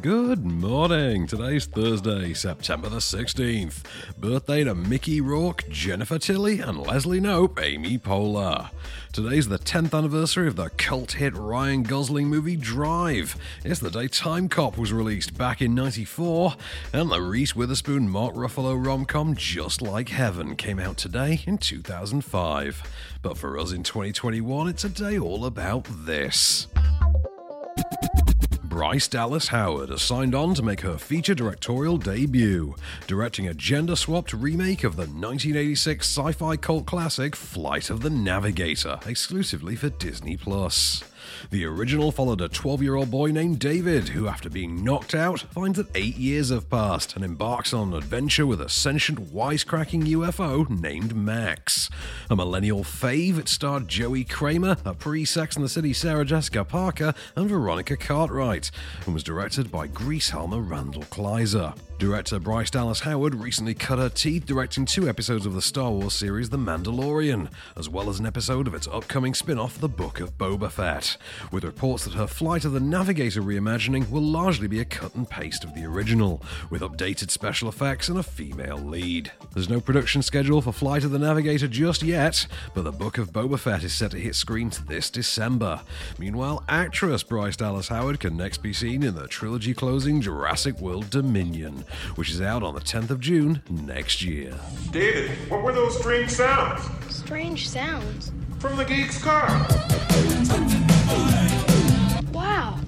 Good 0.00 0.44
morning. 0.44 1.26
Today's 1.26 1.66
Thursday, 1.66 2.32
September 2.32 2.88
the 2.88 2.96
16th. 2.96 3.82
Birthday 4.18 4.64
to 4.64 4.74
Mickey 4.74 5.20
Rourke, 5.20 5.68
Jennifer 5.68 6.18
Tilly, 6.18 6.60
and 6.60 6.78
Leslie 6.78 7.20
Knope, 7.20 7.62
Amy 7.62 7.98
Poehler. 7.98 8.70
Today's 9.12 9.48
the 9.48 9.58
10th 9.58 9.96
anniversary 9.96 10.48
of 10.48 10.56
the 10.56 10.70
cult 10.70 11.12
hit 11.12 11.34
Ryan 11.36 11.82
Gosling 11.82 12.28
movie 12.28 12.56
Drive. 12.56 13.36
It's 13.64 13.80
the 13.80 13.90
day 13.90 14.08
Timecop 14.08 14.78
was 14.78 14.94
released 14.94 15.36
back 15.36 15.60
in 15.60 15.74
94, 15.74 16.54
and 16.94 17.10
the 17.10 17.20
Reese 17.20 17.54
Witherspoon 17.54 18.08
Mark 18.08 18.34
Ruffalo 18.34 18.84
rom 18.84 19.04
com 19.04 19.36
Just 19.36 19.82
Like 19.82 20.08
Heaven 20.08 20.56
came 20.56 20.78
out 20.78 20.96
today 20.96 21.42
in 21.46 21.58
2005. 21.58 22.82
But 23.20 23.36
for 23.36 23.58
us 23.58 23.72
in 23.72 23.82
2021, 23.82 24.68
it's 24.68 24.84
a 24.84 24.88
day 24.88 25.18
all 25.18 25.44
about 25.44 25.86
this. 25.90 26.66
Bryce 28.72 29.06
Dallas 29.06 29.48
Howard 29.48 29.90
has 29.90 30.00
signed 30.00 30.34
on 30.34 30.54
to 30.54 30.62
make 30.62 30.80
her 30.80 30.96
feature 30.96 31.34
directorial 31.34 31.98
debut, 31.98 32.74
directing 33.06 33.46
a 33.46 33.52
gender 33.52 33.94
swapped 33.94 34.32
remake 34.32 34.82
of 34.82 34.96
the 34.96 35.02
1986 35.02 36.08
sci 36.08 36.32
fi 36.32 36.56
cult 36.56 36.86
classic 36.86 37.36
Flight 37.36 37.90
of 37.90 38.00
the 38.00 38.08
Navigator, 38.08 38.98
exclusively 39.04 39.76
for 39.76 39.90
Disney 39.90 40.38
Plus. 40.38 41.04
The 41.50 41.64
original 41.64 42.12
followed 42.12 42.40
a 42.40 42.48
12 42.48 42.82
year 42.82 42.94
old 42.94 43.10
boy 43.10 43.30
named 43.30 43.58
David, 43.58 44.10
who, 44.10 44.28
after 44.28 44.48
being 44.48 44.84
knocked 44.84 45.14
out, 45.14 45.40
finds 45.40 45.78
that 45.78 45.94
eight 45.94 46.16
years 46.16 46.50
have 46.50 46.70
passed 46.70 47.14
and 47.16 47.24
embarks 47.24 47.72
on 47.72 47.88
an 47.88 47.98
adventure 47.98 48.46
with 48.46 48.60
a 48.60 48.68
sentient, 48.68 49.32
wisecracking 49.32 50.04
UFO 50.04 50.68
named 50.68 51.14
Max. 51.14 51.90
A 52.30 52.36
millennial 52.36 52.84
fave, 52.84 53.38
it 53.38 53.48
starred 53.48 53.88
Joey 53.88 54.24
Cramer, 54.24 54.76
a 54.84 54.94
pre 54.94 55.24
Sex 55.24 55.56
and 55.56 55.64
the 55.64 55.68
City 55.68 55.92
Sarah 55.92 56.24
Jessica 56.24 56.64
Parker, 56.64 57.14
and 57.36 57.48
Veronica 57.48 57.96
Cartwright, 57.96 58.70
and 59.04 59.14
was 59.14 59.22
directed 59.22 59.70
by 59.70 59.86
Grease 59.86 60.30
Helmer 60.30 60.60
Randall 60.60 61.02
Kleiser. 61.04 61.74
Director 61.98 62.40
Bryce 62.40 62.70
Dallas 62.70 63.00
Howard 63.00 63.34
recently 63.34 63.74
cut 63.74 64.00
her 64.00 64.08
teeth 64.08 64.44
directing 64.44 64.84
two 64.84 65.08
episodes 65.08 65.46
of 65.46 65.54
the 65.54 65.62
Star 65.62 65.90
Wars 65.92 66.14
series 66.14 66.50
The 66.50 66.58
Mandalorian, 66.58 67.48
as 67.76 67.88
well 67.88 68.10
as 68.10 68.18
an 68.18 68.26
episode 68.26 68.66
of 68.66 68.74
its 68.74 68.88
upcoming 68.88 69.34
spin 69.34 69.56
off 69.56 69.78
The 69.78 69.88
Book 69.88 70.18
of 70.18 70.36
Boba 70.36 70.70
Fett, 70.70 71.16
with 71.52 71.62
reports 71.62 72.04
that 72.04 72.14
her 72.14 72.26
Flight 72.26 72.64
of 72.64 72.72
the 72.72 72.80
Navigator 72.80 73.40
reimagining 73.40 74.10
will 74.10 74.22
largely 74.22 74.66
be 74.66 74.80
a 74.80 74.84
cut 74.84 75.14
and 75.14 75.30
paste 75.30 75.62
of 75.62 75.74
the 75.74 75.84
original, 75.84 76.42
with 76.70 76.82
updated 76.82 77.30
special 77.30 77.68
effects 77.68 78.08
and 78.08 78.18
a 78.18 78.24
female 78.24 78.78
lead. 78.78 79.30
There's 79.54 79.70
no 79.70 79.80
production 79.80 80.22
schedule 80.22 80.60
for 80.60 80.72
Flight 80.72 81.04
of 81.04 81.12
the 81.12 81.20
Navigator 81.20 81.68
just 81.68 82.02
yet, 82.02 82.48
but 82.74 82.82
The 82.82 82.90
Book 82.90 83.16
of 83.18 83.32
Boba 83.32 83.60
Fett 83.60 83.84
is 83.84 83.92
set 83.92 84.10
to 84.10 84.18
hit 84.18 84.34
screens 84.34 84.80
this 84.86 85.08
December. 85.08 85.80
Meanwhile, 86.18 86.64
actress 86.68 87.22
Bryce 87.22 87.56
Dallas 87.56 87.88
Howard 87.88 88.18
can 88.18 88.36
next 88.36 88.58
be 88.58 88.72
seen 88.72 89.04
in 89.04 89.14
the 89.14 89.28
trilogy 89.28 89.72
closing 89.72 90.20
Jurassic 90.20 90.80
World 90.80 91.08
Dominion 91.08 91.81
which 92.16 92.30
is 92.30 92.40
out 92.40 92.62
on 92.62 92.74
the 92.74 92.80
10th 92.80 93.10
of 93.10 93.20
June 93.20 93.62
next 93.70 94.22
year. 94.22 94.54
David, 94.90 95.30
what 95.48 95.62
were 95.62 95.72
those 95.72 95.98
strange 95.98 96.30
sounds? 96.30 96.82
Strange 97.14 97.68
sounds? 97.68 98.32
From 98.58 98.76
the 98.76 98.84
geek's 98.84 99.22
car. 99.22 99.48
Wow. 102.32 102.78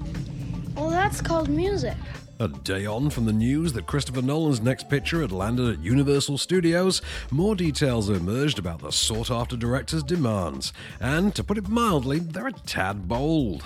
Well, 0.75 0.89
that's 0.89 1.21
called 1.21 1.49
music. 1.49 1.95
A 2.37 2.49
day 2.49 2.85
on 2.85 3.09
from 3.11 3.23
the 3.23 3.31
news 3.31 3.71
that 3.73 3.85
Christopher 3.85 4.21
Nolan's 4.21 4.59
next 4.59 4.89
picture 4.89 5.21
had 5.21 5.31
landed 5.31 5.69
at 5.69 5.81
Universal 5.81 6.37
Studios, 6.37 7.01
more 7.31 7.55
details 7.55 8.09
emerged 8.09 8.59
about 8.59 8.81
the 8.81 8.91
sought 8.91 9.31
after 9.31 9.55
director's 9.55 10.03
demands, 10.03 10.73
and 10.99 11.33
to 11.33 11.45
put 11.45 11.57
it 11.57 11.69
mildly, 11.69 12.19
they're 12.19 12.47
a 12.47 12.51
tad 12.51 13.07
bold. 13.07 13.63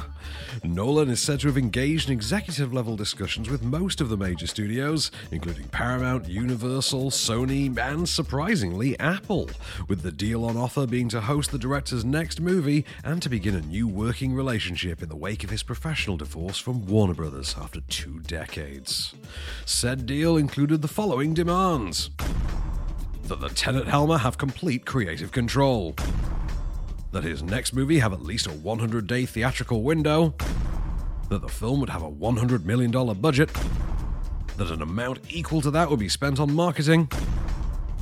Nolan 0.63 1.09
is 1.09 1.19
said 1.19 1.39
to 1.39 1.47
have 1.47 1.57
engaged 1.57 2.09
in 2.09 2.13
executive 2.13 2.71
level 2.71 2.95
discussions 2.95 3.49
with 3.49 3.63
most 3.63 4.01
of 4.01 4.09
the 4.09 4.17
major 4.17 4.45
studios, 4.45 5.09
including 5.31 5.67
Paramount, 5.69 6.29
Universal, 6.29 7.09
Sony, 7.09 7.75
and 7.75 8.07
surprisingly, 8.07 8.99
Apple, 8.99 9.49
with 9.87 10.03
the 10.03 10.11
deal 10.11 10.45
on 10.45 10.57
offer 10.57 10.85
being 10.85 11.09
to 11.09 11.21
host 11.21 11.51
the 11.51 11.57
director's 11.57 12.05
next 12.05 12.39
movie 12.39 12.85
and 13.03 13.19
to 13.23 13.29
begin 13.29 13.55
a 13.55 13.61
new 13.61 13.87
working 13.87 14.35
relationship 14.35 15.01
in 15.01 15.09
the 15.09 15.15
wake 15.15 15.43
of 15.43 15.49
his 15.49 15.63
professional 15.63 16.17
divorce 16.17 16.59
from 16.59 16.85
Warner 16.85 17.15
Brothers 17.15 17.55
after 17.59 17.81
two 17.81 18.19
decades 18.19 18.58
decades. 18.59 19.13
Said 19.65 20.05
deal 20.05 20.35
included 20.37 20.81
the 20.81 20.87
following 20.87 21.33
demands. 21.33 22.09
That 23.23 23.39
the 23.39 23.49
Tenet 23.49 23.87
Helmer 23.87 24.17
have 24.17 24.37
complete 24.37 24.85
creative 24.85 25.31
control, 25.31 25.95
that 27.11 27.23
his 27.23 27.41
next 27.43 27.73
movie 27.73 27.99
have 27.99 28.11
at 28.11 28.21
least 28.21 28.47
a 28.47 28.51
100 28.51 29.07
day 29.07 29.25
theatrical 29.25 29.83
window, 29.83 30.33
that 31.29 31.41
the 31.41 31.47
film 31.47 31.79
would 31.79 31.89
have 31.89 32.01
a 32.01 32.11
$100 32.11 32.65
million 32.65 32.91
budget, 33.21 33.49
that 34.57 34.71
an 34.71 34.81
amount 34.81 35.19
equal 35.29 35.61
to 35.61 35.71
that 35.71 35.89
would 35.89 35.99
be 35.99 36.09
spent 36.09 36.39
on 36.39 36.53
marketing, 36.53 37.09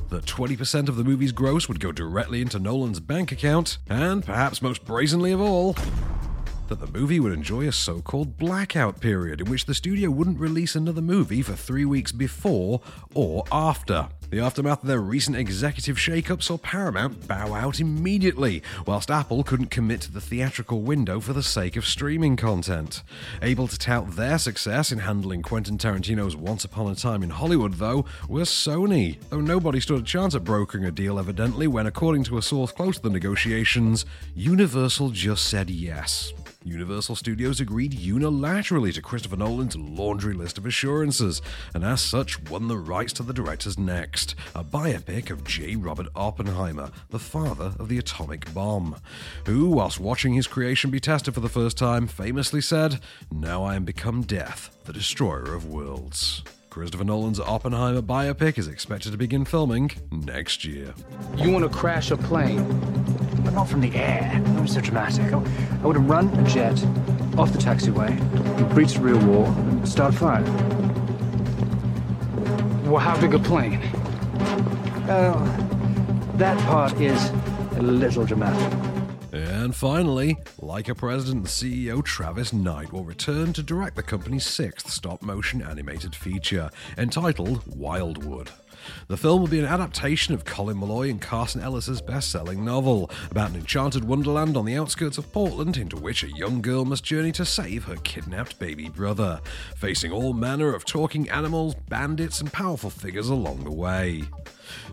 that 0.10 0.26
20% 0.26 0.88
of 0.88 0.96
the 0.96 1.04
movie's 1.04 1.34
gross 1.34 1.68
would 1.68 1.80
go 1.80 1.92
directly 1.92 2.42
into 2.42 2.58
Nolan's 2.58 3.02
bank 3.02 3.32
account, 3.32 3.78
and 3.90 4.26
perhaps 4.26 4.62
most 4.62 4.86
brazenly 4.86 5.34
of 5.34 5.42
all, 5.42 5.76
that 6.70 6.80
the 6.80 6.88
movie 6.88 7.20
would 7.20 7.34
enjoy 7.34 7.68
a 7.68 7.72
so 7.72 8.02
called 8.02 8.38
blackout 8.38 9.00
period 9.00 9.42
in 9.42 9.50
which 9.50 9.66
the 9.66 9.74
studio 9.74 10.10
wouldn't 10.10 10.40
release 10.40 10.76
another 10.76 11.02
movie 11.02 11.42
for 11.42 11.54
three 11.54 11.86
weeks 11.86 12.12
before 12.12 12.82
or 13.14 13.44
after. 13.52 14.10
The 14.30 14.42
aftermath 14.42 14.82
of 14.82 14.90
their 14.90 15.00
recent 15.00 15.38
executive 15.38 15.96
shakeup 15.96 16.44
saw 16.44 16.58
Paramount 16.58 17.30
bow 17.30 17.54
out 17.54 17.80
immediately, 17.80 18.62
whilst 18.86 19.10
Apple 19.10 19.42
couldn't 19.42 19.72
commit 19.72 20.02
to 20.02 20.12
the 20.12 20.20
theatrical 20.20 20.82
window 20.82 21.22
for 21.22 21.32
the 21.32 21.42
sake 21.42 21.78
of 21.78 21.86
streaming 21.86 22.36
content. 22.36 23.04
Able 23.42 23.70
to 23.70 23.80
tout 23.80 24.18
their 24.18 24.38
success 24.38 24.92
in 24.92 25.00
handling 25.00 25.44
Quentin 25.44 25.78
Tarantino's 25.78 26.36
Once 26.36 26.66
Upon 26.66 26.92
a 26.92 26.96
Time 26.96 27.24
in 27.24 27.30
Hollywood, 27.30 27.76
though, 27.76 28.04
was 28.28 28.50
Sony, 28.50 29.18
though 29.30 29.40
nobody 29.40 29.80
stood 29.80 30.02
a 30.02 30.06
chance 30.06 30.36
at 30.36 30.44
brokering 30.44 30.84
a 30.84 30.92
deal 30.92 31.20
evidently 31.20 31.68
when, 31.68 31.88
according 31.88 32.26
to 32.26 32.38
a 32.38 32.42
source 32.42 32.74
close 32.74 32.98
to 32.98 33.04
the 33.04 33.10
negotiations, 33.10 34.06
Universal 34.36 35.12
just 35.12 35.46
said 35.46 35.70
yes. 35.70 36.34
Universal 36.68 37.16
Studios 37.16 37.62
agreed 37.62 37.94
unilaterally 37.94 38.94
to 38.94 39.02
Christopher 39.02 39.38
Nolan's 39.38 39.78
laundry 39.78 40.34
list 40.34 40.58
of 40.58 40.66
assurances, 40.66 41.42
and 41.74 41.84
as 41.84 42.02
such 42.02 42.44
won 42.50 42.68
the 42.68 42.78
rights 42.78 43.14
to 43.14 43.24
the 43.24 43.34
director's 43.34 43.80
next, 43.80 44.36
a 44.54 44.66
biopic 44.66 45.30
of 45.30 45.46
J. 45.46 45.78
Robert 45.78 46.08
Oppenheimer, 46.14 46.92
the 47.10 47.20
father 47.20 47.74
of 47.80 47.88
the 47.88 47.98
atomic 47.98 48.54
bomb, 48.54 48.98
who, 49.46 49.70
whilst 49.70 50.00
watching 50.00 50.34
his 50.34 50.46
creation 50.46 50.92
be 50.92 51.00
tested 51.00 51.34
for 51.34 51.40
the 51.40 51.48
first 51.48 51.78
time, 51.78 52.06
famously 52.06 52.60
said, 52.60 53.00
Now 53.32 53.64
I 53.64 53.76
am 53.76 53.86
become 53.86 54.24
death, 54.24 54.78
the 54.84 54.94
destroyer 54.94 55.54
of 55.54 55.68
worlds. 55.68 56.44
Christopher 56.70 57.06
Nolan's 57.06 57.40
Oppenheimer 57.40 58.02
biopic 58.02 58.58
is 58.58 58.68
expected 58.68 59.12
to 59.12 59.18
begin 59.18 59.46
filming 59.46 59.90
next 60.12 60.66
year. 60.66 60.94
You 61.38 61.50
want 61.50 61.64
to 61.64 61.76
crash 61.76 62.12
a 62.12 62.18
plane? 62.18 63.27
Not 63.58 63.70
from 63.70 63.82
the 63.82 63.96
air. 63.96 64.40
Not 64.54 64.70
so 64.70 64.82
dramatic. 64.82 65.34
I, 65.34 65.42
I 65.82 65.88
would 65.88 65.96
have 65.96 66.08
run 66.08 66.28
a 66.38 66.44
jet 66.48 66.80
off 67.40 67.52
the 67.52 67.58
taxiway, 67.58 68.14
breached 68.76 68.98
the 68.98 69.00
real 69.00 69.18
wall, 69.26 69.48
and 69.48 69.90
start 69.90 70.14
fire. 70.14 70.44
Well, 72.84 72.98
how 72.98 73.20
big 73.20 73.34
a 73.34 73.40
plane? 73.40 73.82
Well, 75.08 75.40
that 76.36 76.56
part 76.68 77.02
is 77.02 77.32
a 77.78 77.82
little 77.82 78.26
dramatic. 78.26 78.87
And 79.68 79.76
finally, 79.76 80.38
Laika 80.62 80.96
president 80.96 81.36
and 81.40 81.46
CEO 81.46 82.02
Travis 82.02 82.54
Knight 82.54 82.94
will 82.94 83.04
return 83.04 83.52
to 83.52 83.62
direct 83.62 83.98
the 83.98 84.02
company's 84.02 84.46
sixth 84.46 84.90
stop 84.90 85.22
motion 85.22 85.62
animated 85.62 86.16
feature, 86.16 86.70
entitled 86.98 87.64
Wildwood. 87.76 88.50
The 89.10 89.18
film 89.18 89.42
will 89.42 89.50
be 89.50 89.60
an 89.60 89.66
adaptation 89.66 90.34
of 90.34 90.46
Colin 90.46 90.78
Meloy 90.78 91.10
and 91.10 91.20
Carson 91.20 91.60
Ellis's 91.60 92.02
best 92.02 92.32
selling 92.32 92.64
novel 92.64 93.12
about 93.30 93.50
an 93.50 93.58
enchanted 93.58 94.06
wonderland 94.06 94.56
on 94.56 94.64
the 94.64 94.78
outskirts 94.78 95.18
of 95.18 95.34
Portland 95.34 95.76
into 95.76 95.98
which 95.98 96.24
a 96.24 96.32
young 96.32 96.62
girl 96.62 96.86
must 96.86 97.04
journey 97.04 97.34
to 97.34 97.44
save 97.44 97.84
her 97.84 97.98
kidnapped 97.98 98.58
baby 98.60 98.88
brother, 98.88 99.42
facing 99.76 100.14
all 100.14 100.32
manner 100.32 100.74
of 100.74 100.86
talking 100.86 101.30
animals, 101.30 101.76
bandits, 101.90 102.40
and 102.40 102.54
powerful 102.54 102.90
figures 102.90 103.28
along 103.28 103.66
the 103.66 103.72
way. 103.72 104.24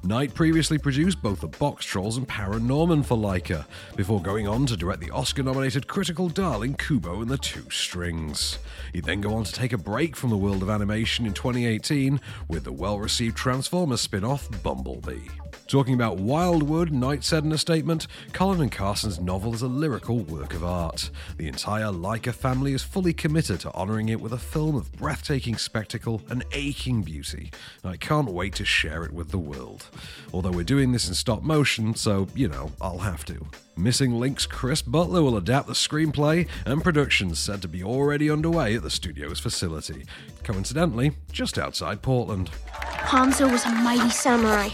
Knight 0.03 0.35
previously 0.35 0.79
produced 0.79 1.23
both 1.23 1.41
The 1.41 1.49
Boxtrolls 1.49 2.17
and 2.17 2.29
Paranorman 2.29 3.05
for 3.05 3.17
Laika, 3.17 3.67
before 3.97 4.21
going 4.21 4.47
on 4.47 4.67
to 4.67 4.77
direct 4.77 5.01
the 5.01 5.11
Oscar 5.11 5.43
nominated 5.43 5.87
critical 5.87 6.29
darling 6.29 6.75
Kubo 6.75 7.23
and 7.23 7.31
the 7.31 7.39
Two 7.39 7.69
Strings. 7.71 8.59
He'd 8.93 9.05
then 9.05 9.21
go 9.21 9.35
on 9.35 9.45
to 9.45 9.53
take 9.53 9.73
a 9.73 9.79
break 9.79 10.17
from 10.17 10.31
the 10.31 10.37
world 10.37 10.63
of 10.63 10.71
animation 10.71 11.27
in 11.27 11.35
2018 11.35 12.21
with 12.49 12.65
the 12.65 12.73
well 12.73 12.99
received 12.99 13.37
Transformers 13.37 14.01
spin 14.01 14.25
off 14.25 14.49
Bumblebee. 14.63 15.44
Talking 15.67 15.95
about 15.95 16.19
Wildwood, 16.19 16.93
Knight 16.93 17.25
said 17.25 17.45
in 17.45 17.53
a 17.53 17.59
statement 17.59 18.07
Colin 18.33 18.61
and 18.61 18.73
Carson's 18.73 19.19
novel 19.19 19.55
is 19.55 19.63
a 19.63 19.69
lyrical 19.69 20.19
work 20.19 20.55
of 20.55 20.65
art. 20.65 21.11
The 21.37 21.49
entire 21.49 21.87
Laika 21.87 22.33
family 22.33 22.73
is 22.73 22.83
fully 22.83 23.13
committed 23.13 23.61
to 23.61 23.75
honouring 23.75 24.09
it 24.09 24.21
with 24.21 24.33
a 24.33 24.39
film 24.39 24.77
of 24.77 24.93
breathtaking 24.93 25.57
spectacle 25.57 26.23
and 26.29 26.45
aching 26.53 27.03
beauty. 27.03 27.51
I 27.83 27.97
can't 27.97 28.31
wait 28.31 28.55
to 28.57 28.65
share 28.65 29.05
it 29.05 29.13
with 29.13 29.31
the 29.31 29.39
world. 29.39 29.87
Although 30.33 30.53
we're 30.53 30.65
doing 30.65 30.93
this 30.93 31.09
in 31.09 31.15
stop 31.15 31.43
motion, 31.43 31.95
so, 31.95 32.29
you 32.35 32.49
know, 32.49 32.73
I'll 32.81 32.99
have 32.99 33.25
to. 33.27 33.47
Missing 33.77 34.21
Link's 34.21 34.47
Chris 34.47 34.83
Butler 34.83 35.23
will 35.23 35.37
adapt 35.37 35.67
the 35.67 35.73
screenplay, 35.73 36.49
and 36.65 36.85
production's 36.85 37.41
said 37.41 37.61
to 37.63 37.69
be 37.69 37.83
already 37.83 38.31
underway 38.31 38.77
at 38.77 38.83
the 38.83 38.91
studio's 38.91 39.41
facility, 39.41 40.05
coincidentally, 40.45 41.13
just 41.33 41.59
outside 41.59 42.01
Portland. 42.01 42.51
Hanzo 42.69 43.51
was 43.51 43.65
a 43.65 43.71
mighty 43.71 44.11
samurai, 44.11 44.69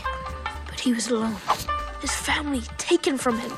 he 0.80 0.92
was 0.92 1.08
alone. 1.08 1.36
His 2.00 2.14
family 2.14 2.62
taken 2.78 3.18
from 3.18 3.38
him, 3.38 3.52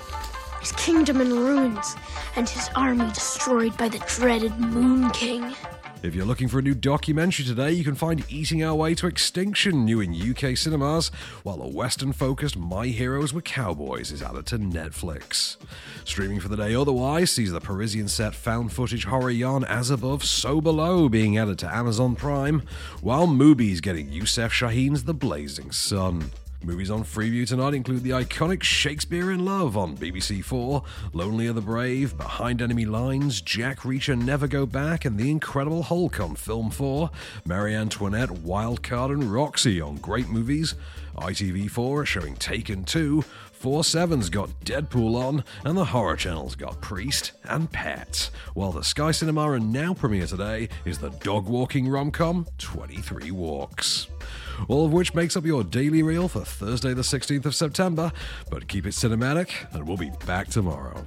his 0.60 0.72
kingdom 0.72 1.20
in 1.20 1.30
ruins, 1.30 1.96
and 2.36 2.48
his 2.48 2.68
army 2.74 3.08
destroyed 3.10 3.76
by 3.76 3.88
the 3.88 4.04
dreaded 4.08 4.58
Moon 4.58 5.10
King. 5.10 5.54
If 6.02 6.16
you're 6.16 6.26
looking 6.26 6.48
for 6.48 6.58
a 6.58 6.62
new 6.62 6.74
documentary 6.74 7.44
today, 7.44 7.70
you 7.70 7.84
can 7.84 7.94
find 7.94 8.24
Eating 8.28 8.64
Our 8.64 8.74
Way 8.74 8.96
to 8.96 9.06
Extinction, 9.06 9.84
new 9.84 10.00
in 10.00 10.12
UK 10.12 10.56
cinemas, 10.56 11.12
while 11.44 11.58
the 11.58 11.68
Western 11.68 12.12
focused 12.12 12.56
My 12.56 12.88
Heroes 12.88 13.32
Were 13.32 13.40
Cowboys 13.40 14.10
is 14.10 14.20
added 14.20 14.46
to 14.46 14.58
Netflix. 14.58 15.58
Streaming 16.04 16.40
for 16.40 16.48
the 16.48 16.56
day 16.56 16.74
otherwise 16.74 17.30
sees 17.30 17.52
the 17.52 17.60
Parisian 17.60 18.08
set 18.08 18.34
found 18.34 18.72
footage 18.72 19.04
horror 19.04 19.30
yarn 19.30 19.62
As 19.62 19.90
Above, 19.90 20.24
So 20.24 20.60
Below 20.60 21.08
being 21.08 21.38
added 21.38 21.60
to 21.60 21.72
Amazon 21.72 22.16
Prime, 22.16 22.62
while 23.00 23.28
Mubi's 23.28 23.80
getting 23.80 24.10
Youssef 24.10 24.50
Chahine's 24.50 25.04
The 25.04 25.14
Blazing 25.14 25.70
Sun. 25.70 26.32
Movies 26.64 26.90
on 26.90 27.02
Freeview 27.02 27.46
tonight 27.46 27.74
include 27.74 28.02
the 28.02 28.10
iconic 28.10 28.62
Shakespeare 28.62 29.32
in 29.32 29.44
Love 29.44 29.76
on 29.76 29.96
BBC 29.96 30.44
4, 30.44 30.82
Lonely 31.12 31.46
of 31.46 31.54
the 31.54 31.60
Brave, 31.60 32.16
Behind 32.16 32.62
Enemy 32.62 32.84
Lines, 32.84 33.40
Jack 33.40 33.80
Reacher 33.80 34.16
Never 34.16 34.46
Go 34.46 34.64
Back, 34.66 35.04
and 35.04 35.18
The 35.18 35.30
Incredible 35.30 35.82
Hulk 35.82 36.20
on 36.20 36.36
Film 36.36 36.70
4, 36.70 37.10
Marie 37.44 37.74
Antoinette, 37.74 38.28
Wildcard, 38.28 39.12
and 39.12 39.32
Roxy 39.32 39.80
on 39.80 39.96
Great 39.96 40.28
Movies, 40.28 40.74
ITV4 41.16 42.06
showing 42.06 42.36
Taken 42.36 42.84
2, 42.84 43.24
4-7's 43.60 44.30
got 44.30 44.48
Deadpool 44.64 45.16
on, 45.16 45.44
and 45.64 45.76
the 45.76 45.84
Horror 45.84 46.16
Channel's 46.16 46.54
got 46.54 46.80
Priest 46.80 47.32
and 47.44 47.70
Pets, 47.70 48.30
while 48.54 48.72
the 48.72 48.84
Sky 48.84 49.10
Cinema 49.10 49.52
and 49.52 49.72
Now 49.72 49.94
premiere 49.94 50.26
today 50.26 50.68
is 50.84 50.98
the 50.98 51.10
dog 51.10 51.46
walking 51.46 51.88
rom-com 51.88 52.46
23 52.58 53.30
Walks 53.30 54.08
all 54.68 54.86
of 54.86 54.92
which 54.92 55.14
makes 55.14 55.36
up 55.36 55.44
your 55.44 55.64
daily 55.64 56.02
reel 56.02 56.28
for 56.28 56.44
Thursday, 56.44 56.94
the 56.94 57.02
16th 57.02 57.46
of 57.46 57.54
September. 57.54 58.12
But 58.50 58.68
keep 58.68 58.86
it 58.86 58.90
cinematic, 58.90 59.50
and 59.72 59.86
we'll 59.86 59.96
be 59.96 60.12
back 60.26 60.48
tomorrow. 60.48 61.06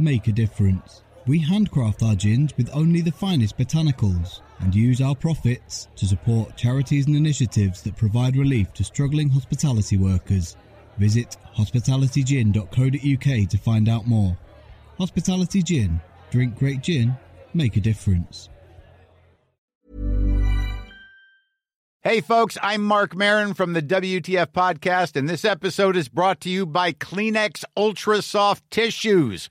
make 0.00 0.26
a 0.26 0.32
difference. 0.32 1.02
We 1.26 1.38
handcraft 1.38 2.02
our 2.02 2.14
gins 2.14 2.56
with 2.56 2.70
only 2.74 3.02
the 3.02 3.12
finest 3.12 3.58
botanicals 3.58 4.40
and 4.60 4.74
use 4.74 5.00
our 5.00 5.14
profits 5.14 5.88
to 5.96 6.06
support 6.06 6.56
charities 6.56 7.06
and 7.06 7.16
initiatives 7.16 7.82
that 7.82 7.96
provide 7.96 8.36
relief 8.36 8.72
to 8.74 8.84
struggling 8.84 9.28
hospitality 9.28 9.96
workers. 9.96 10.56
Visit 10.98 11.36
hospitalitygin.co.uk 11.56 13.48
to 13.48 13.58
find 13.58 13.88
out 13.88 14.06
more. 14.06 14.36
Hospitality 14.98 15.62
Gin. 15.62 16.00
Drink 16.30 16.56
great 16.58 16.80
gin, 16.80 17.16
make 17.54 17.76
a 17.76 17.80
difference. 17.80 18.48
Hey, 22.02 22.22
folks, 22.22 22.56
I'm 22.62 22.82
Marc 22.82 23.14
Maron 23.14 23.52
from 23.52 23.74
the 23.74 23.82
WTF 23.82 24.46
Podcast, 24.46 25.16
and 25.16 25.28
this 25.28 25.44
episode 25.44 25.96
is 25.96 26.08
brought 26.08 26.40
to 26.40 26.48
you 26.48 26.64
by 26.64 26.92
Kleenex 26.92 27.62
Ultra 27.76 28.22
Soft 28.22 28.64
Tissues, 28.70 29.50